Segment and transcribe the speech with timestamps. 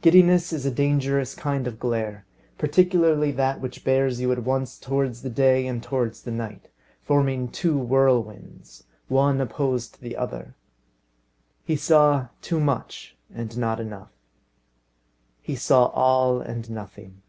[0.00, 2.24] Giddiness is a dangerous kind of glare,
[2.56, 6.68] particularly that which bears you at once towards the day and towards the night,
[7.02, 10.54] forming two whirlwinds, one opposed to the other.
[11.66, 14.14] He saw too much, and not enough.
[15.42, 17.20] He saw all, and nothing.